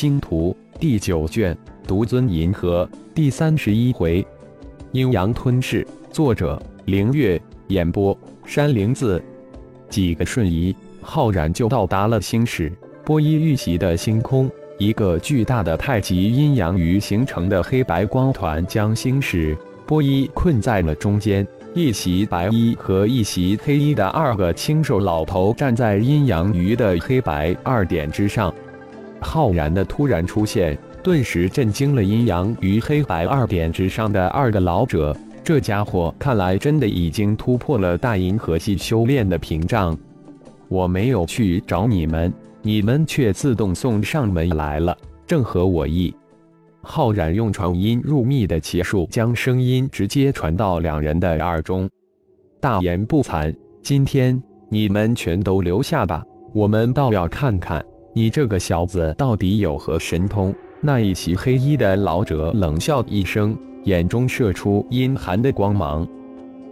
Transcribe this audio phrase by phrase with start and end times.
[0.00, 1.54] 星图》第九卷
[1.86, 4.26] 独尊银河第三十一回，
[4.92, 5.86] 阴阳吞噬。
[6.10, 7.38] 作者：凌月。
[7.68, 9.22] 演播：山灵子。
[9.90, 12.72] 几个瞬移，浩然就到达了星矢
[13.04, 14.50] 波伊遇袭的星空。
[14.78, 19.54] 一个巨大的太极阴阳鱼形成的黑白光团，将星矢
[19.84, 21.46] 波伊困在了中间。
[21.74, 28.50] 一袭白衣和一袭黑衣的二个清瘦老头站在阴阳鱼的黑白二点之上。
[29.20, 35.16] 浩然的突然出现，顿时震惊了阴阳与黑白二点之上的二个老者。
[35.42, 39.96] 这家伙看来真的已经突破了大银河系修炼的屏障。
[40.68, 42.32] 我没有去找你们，
[42.62, 44.96] 你们却自动送上门来了，
[45.26, 46.14] 正合我意。
[46.82, 51.88] 浩然用传音入密的奇术，将声音直接传到两人的耳中。
[52.60, 53.54] 大言不惭！
[53.82, 60.54] 今天你们全都留下吧，我们倒要看看你这个小子到底有何神通。
[60.80, 66.06] 那一袭黑衣的老者冷笑一声，眼中射出阴寒的光芒。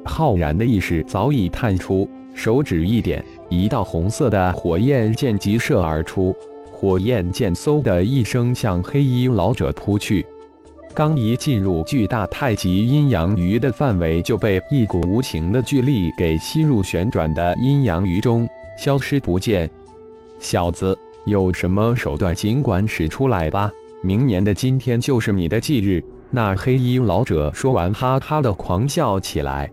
[0.05, 6.35] 浩然的意识早已探出，手指一点，一道红色的火焰剑急射而出。
[6.73, 10.25] 火焰剑嗖的一声向黑衣老者扑去，
[10.95, 19.69] 刚一进入巨大太极阴阳鱼的范围，就被一股无情的巨力给吸入旋转的阴阳鱼中，消失不见。
[20.39, 20.97] 小子，
[21.29, 23.71] 有什么手段尽管使出来吧，
[24.03, 26.03] 明年的今天就是你的忌日。
[26.31, 29.71] 那黑衣老者说完，哈哈的狂笑起来。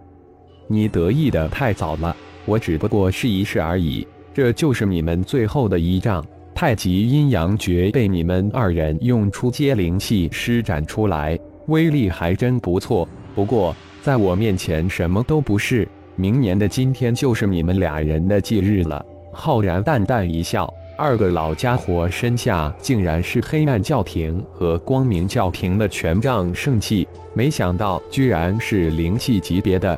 [0.67, 6.25] 你得意的太早了，我只不过试一试而已，这就是你们最后的一仗。
[6.53, 13.07] 太极阴阳诀被你们二人用出阶灵气施展出来，威力还真不错。
[13.35, 15.87] 不过在我面前什么都不是。
[16.15, 19.05] 明年的今天就是你们俩人的忌日了。
[19.33, 29.97] 浩然淡淡一笑，二个老家伙身下竟然是黑暗教廷和光明教廷的权杖圣器，没想到居然是灵气级别的。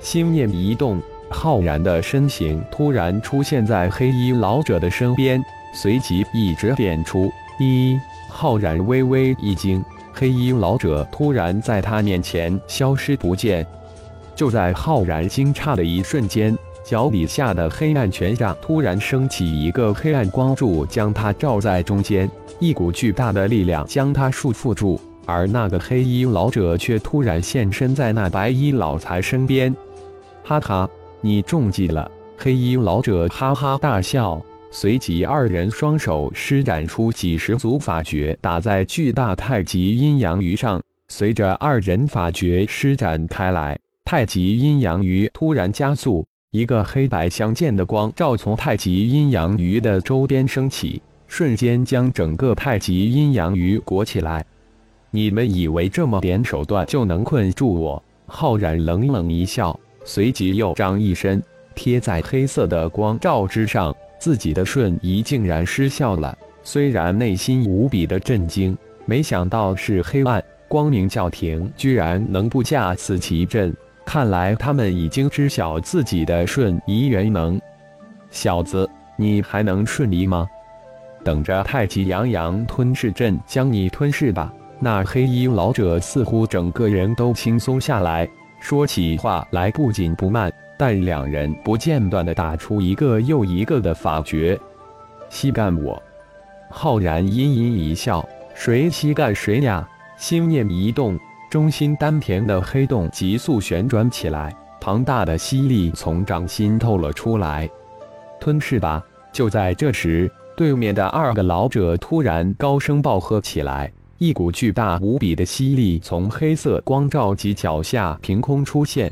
[0.00, 1.00] 心念一动，
[1.30, 5.42] 浩然的身形突然出现在黑衣老者的身边。
[5.74, 13.66] 随即一指点出，一浩然微微一惊，黑衣老者突然在他面前消失不见。
[14.34, 16.56] 就在浩然惊诧的一瞬间，
[16.88, 22.26] 脚底下的黑暗权杖突然升起一个黑暗光柱，将他罩在中间，
[22.58, 24.98] 一股巨大的力量将他束缚住。
[25.26, 29.76] 而那个黑衣老者却突然现身在那白衣老财身边。
[30.42, 30.88] 哈哈，
[31.20, 32.10] 你中计了！
[32.38, 34.42] 黑衣老者哈哈大笑。
[34.70, 40.80] 随即，二人双手施展出几十组法诀，打在巨大太极阴阳鱼上。
[41.08, 54.42] 随着二人法诀施展开来，太极阴阳鱼突然加速，一个黑白相间的光照从太极阴阳鱼的周边升起，瞬间将整个太极阴阳鱼裹起来。
[55.10, 58.02] 你们以为这么点手段就能困住我？
[58.24, 61.42] 浩然冷冷一笑，随即又张一伸，
[61.74, 63.94] 贴在黑色的光照之上。
[64.18, 73.72] 自己的瞬移竟然失效了，虽然内心无比的震惊，没想到是黑暗光明教廷居然能不驾此奇阵，
[74.08, 77.60] 看来他们已经知晓自己的瞬移元能。
[78.30, 80.48] 小子，你还能瞬移吗？
[81.22, 84.50] 等着太极阳阳吞噬阵将你吞噬吧！
[84.80, 88.26] 那黑衣老者似乎整个人都轻松下来，
[88.60, 90.50] 说起话来不紧不慢。
[90.78, 94.58] 但两人不间断地打出一个又一个的法诀，
[95.28, 96.02] 吸干我！
[96.70, 99.86] 浩然阴阴一笑，谁吸干谁呀？
[100.16, 107.66] 心念一动，中心丹田的黑洞急速旋转起来，庞大的吸力从掌心透了出来。
[108.38, 109.02] 吞噬吧！
[109.32, 119.10] 就在这时，对面的二个老者突然高声暴喝起来，一股巨大无比的吸力从黑色光照及脚下凭空出现。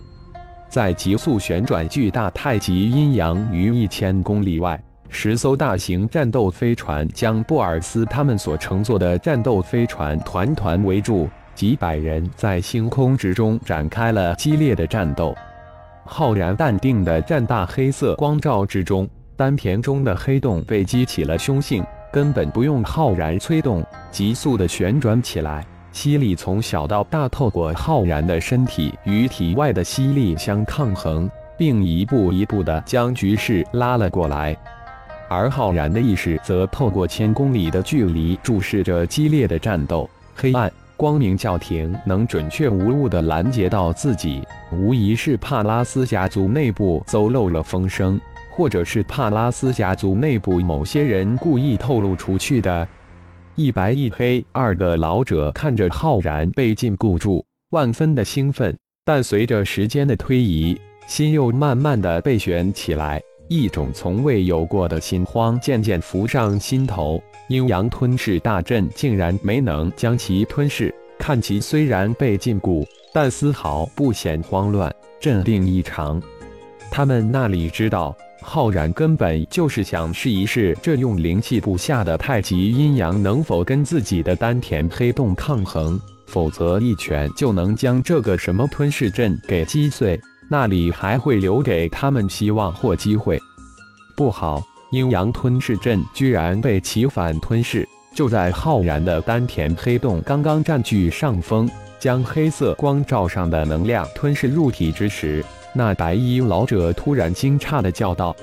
[0.68, 15.34] 在急速旋转巨大太极阴阳于一千公里外，十艘大型战斗飞船将布尔斯他们所乘坐的战斗飞船团团围住，几百人在星空之中展开了激烈的战斗。
[16.04, 25.66] 浩然淡定的站大黑色光照之中，丹田中的黑洞被激起了凶性，根本不用浩然催动，急速地旋转起来。
[25.92, 34.54] 吸力从小到大，透过浩然的身体与体外的吸力相抗衡，并一步一步地将局势拉了过来。
[35.28, 40.08] 而浩然的意识则透过千公里的距离注视着激烈的战斗。
[40.34, 48.18] 黑暗光明教廷能准确无误地拦截到自己，无疑是帕拉斯家族内部走漏了风声，
[48.50, 52.88] 或者是帕拉斯家族内部某些人故意透露出去的。
[53.56, 67.22] 一白一黑二个老者看着浩然被禁锢住，万分的兴奋，但随着时间的推移，心又慢慢的被悬起来，一种从未有过的心慌渐渐浮上心头。
[67.48, 76.20] 阴阳吞噬大阵竟然没能将其吞噬，看其虽然被禁锢，但丝毫不显慌乱，镇定异常。
[76.90, 78.16] 他们那里知道。
[78.42, 93.40] 浩然根本就是想试一试，这用灵气布下的太极阴阳能否跟自己的丹田黑洞抗衡，否则一拳就能将这个什么吞噬阵给击碎，那里还会留给他们希望或机会？
[94.14, 94.62] 不好，
[94.92, 97.86] 阴阳吞噬阵居然被其反吞噬！
[98.14, 105.44] 就在浩然的丹田黑洞刚刚占据上风，将黑色光照上的能量吞噬入体之时。
[105.74, 108.34] 那白衣老者突然惊诧的叫道：“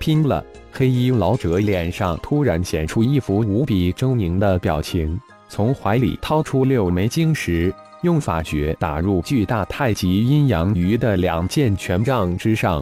[0.00, 7.72] 拼了！”黑衣老者脸上突然显出一副无比狰狞的表情，从怀里掏出六枚晶石，
[8.04, 12.80] 用法诀打入巨大太极阴阳鱼的两件权杖之上。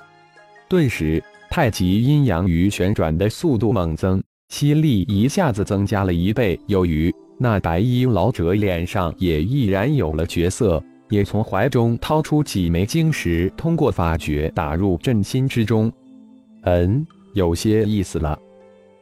[0.68, 7.14] 顿时，太极阴阳鱼旋转的速度猛增，吸力一下子增加了一倍有余。
[7.38, 10.82] 那白衣老者脸上也毅然有了角色。
[11.08, 15.92] 也从怀中掏出几枚晶石，通过法诀打入阵心之中。
[16.62, 18.38] 嗯，有些意思了。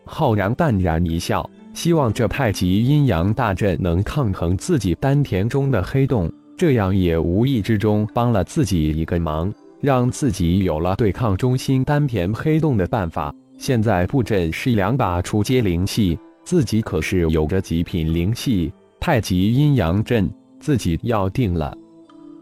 [0.05, 13.35] 浩然淡然一笑，希望这太极阴阳大阵能抗衡自己丹田中的黑洞，这样也无意之中帮了自己一个忙，让自己有了对抗中心丹田黑洞的办法。
[13.57, 21.77] 现在布阵是两把出阶灵器，自己可是有着极品灵器太极阴阳阵，自己要定了。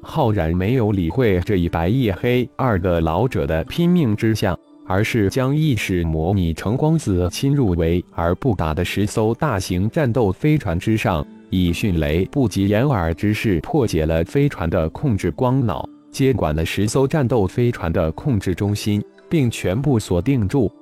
[0.00, 4.58] 浩然没有理会这一白一黑二个老者的拼命之相，
[4.88, 20.72] 而是将意识模拟成光子侵入围而不打的十艘大型战斗飞船之上，以迅雷不及掩耳之势破解了飞船的控制光脑，接管了十艘战斗飞船的控制中心，并全部锁定住，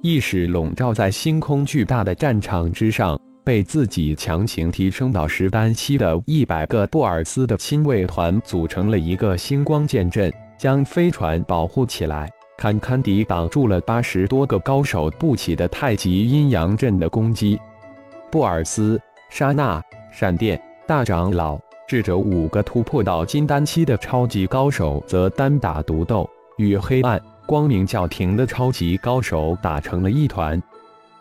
[0.00, 3.20] 意识笼罩在星空巨大的战场之上。
[3.42, 12.30] 被自己强行提升到十单期的一百个布尔斯的亲卫团组成了一个星光剑阵，将飞船保护起来，
[12.60, 17.58] 堪堪抵挡住了八十多个高手布起的太极阴阳阵的攻击。
[18.30, 21.58] 布尔斯、莎娜、闪电、大长老、
[21.88, 26.28] 智者五个突破到金丹期的超级高手则单打独斗，
[26.58, 30.62] 与黑暗、光明教廷的超级高手打成了一团。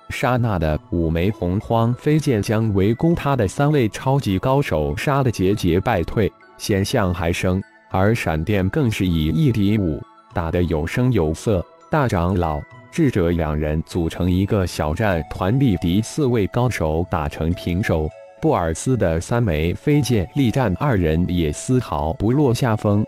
[0.10, 7.64] 沙那的五枚洪荒飞剑将围攻他的三位超级高手杀得节节败退，险象还生。
[7.90, 10.02] 而闪电更是以一敌五，
[10.40, 11.62] 打得有声有色。
[11.92, 12.62] 大长老、
[12.94, 18.10] 智者两人组成一个小战团，力敌四位高手打成平手。
[18.42, 23.06] 布尔斯的三枚飞剑力战二人也丝毫不落下风。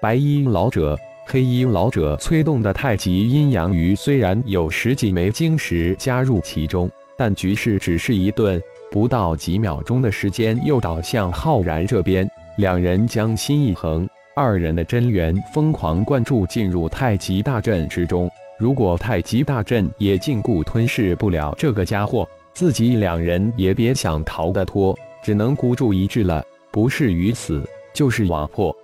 [0.00, 0.98] 白衣老者。
[1.26, 12.26] 黑衣老者催动的太极阴阳鱼虽然有十几枚晶石加入其中，但局势只是一顿，不到几秒钟的时间又倒向浩然这边。
[12.58, 18.28] 两人将心一横，二人的真元疯狂灌注进入太极大阵之中。
[18.58, 26.42] 如果太极大阵也禁锢吞噬不了这个家伙，自己两人也别想逃得脱，只能孤注一掷了。
[26.72, 28.74] 不是于死，就是瓦破。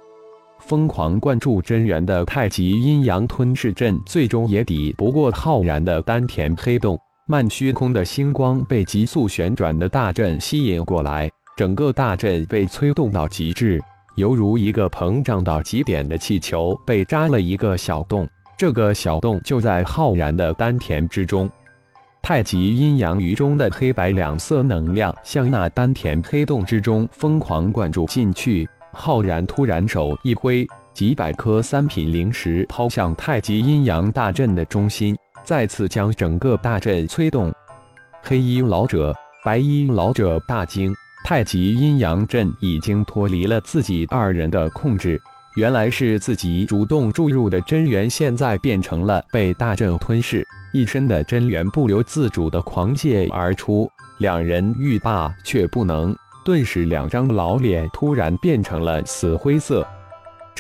[0.61, 6.97] 疯狂灌注真元的太极阴阳吞噬阵，最终也抵不过浩然的丹田黑洞。
[7.27, 13.81] 漫虚空的星光被急速旋转的大阵吸引过来，整个大阵被催动到极致，
[14.17, 18.29] 犹如一个膨胀到极点的气球被扎了一个小洞。
[18.59, 21.51] 这个小洞就在浩然的丹田之中。
[22.23, 28.69] 太极阴阳鱼中的黑白两色能量向那丹田黑洞之中疯狂灌注进去。
[28.93, 37.51] 浩然突然手一挥，几百颗三品灵石抛向太极阴阳大阵的中心，再次将整个大阵催动。
[38.23, 45.21] 黑衣老者、白衣老者大惊，太极阴阳阵已经脱离了自己二人的控制，
[45.57, 53.91] 原来是自己主动注入的真元，现在变成了被大阵吞噬，一身的真元不由自主的狂泻而出。
[54.19, 56.15] 两人欲罢却不能。
[56.45, 59.87] 顿时，两张老脸突然变成了死灰色。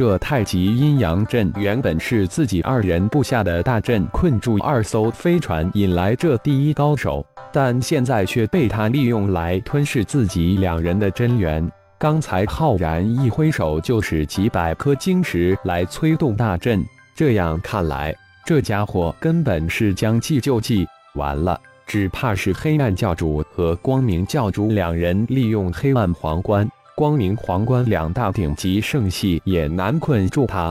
[0.00, 11.70] 这太极阴阳阵原本是自己二人布下的大阵，困住二艘飞船，引来这第一高手，但现在却被他利用来吞噬自己两人的真元。
[11.98, 16.82] 刚才浩然一挥手，就是几百颗晶石来催动大阵，
[17.14, 18.16] 这样看来，
[18.46, 20.88] 这家伙根本是将计就计。
[21.14, 21.60] 完了。
[21.86, 30.70] 只怕是黑暗教主和光明教主两人利用黑暗皇冠、光明皇冠两大顶级圣系也难困住他。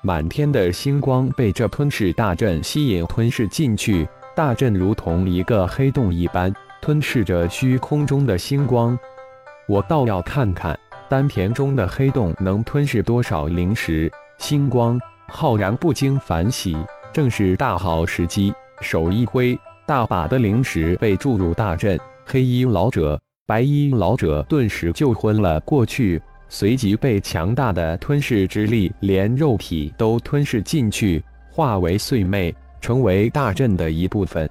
[0.00, 6.50] 满天的星光被这吞噬大阵吸引吞噬进去，大阵如同一个黑洞一般，
[6.80, 8.98] 吞噬着虚空中的星光。
[9.68, 10.74] 我倒要看看
[11.10, 14.98] 丹田中的黑洞能吞噬多少灵石星光。
[15.28, 16.74] 浩然不禁反喜，
[17.12, 18.50] 正是大好时机。
[18.80, 34.48] 手一挥，大把的灵石被注入大阵，黑衣老者、白衣老者顿时就昏了过去，随即被强大的吞噬之力连肉体都吞噬进去，化为碎魅，成为大阵的一部分。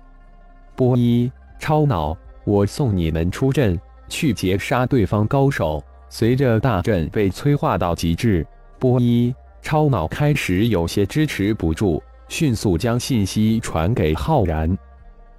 [0.75, 2.13] 波一超脑，
[2.43, 3.79] 我送你们出阵。
[4.09, 5.81] 去截杀对方高手。
[6.09, 8.45] 随着大阵被催化到极致，
[8.79, 14.77] 波一超脑开始有些支持不住，迅速将信息传给浩然。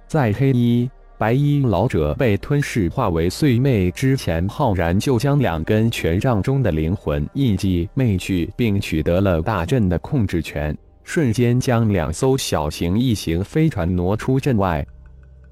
[0.07, 0.89] 在黑衣、
[1.21, 14.83] 白衣老者被吞噬化为碎魅之前，浩然就将两根权杖中的灵魂印记魅去，并取得了大阵的控制权，瞬间将两艘小型异形飞船挪出阵外。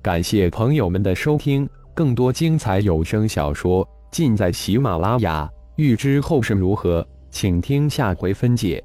[0.02, 1.70] 感谢朋友们的收听。
[1.94, 8.84] 更多精彩有声小说尽在喜马拉雅，欲知后事如何，请听下回分解。